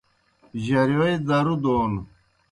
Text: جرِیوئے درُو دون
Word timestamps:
جرِیوئے 0.65 1.11
درُو 1.27 1.53
دون 1.63 1.91